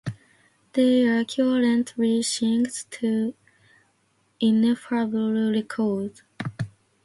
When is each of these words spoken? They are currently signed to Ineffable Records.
They 0.73 1.07
are 1.07 1.23
currently 1.23 2.23
signed 2.23 2.71
to 2.89 3.35
Ineffable 4.39 5.51
Records. 5.51 6.23